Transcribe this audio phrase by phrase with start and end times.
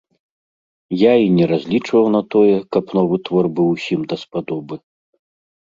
[1.01, 4.75] Я і не разлічваў на тое, каб новы твор быў усім даспадобы.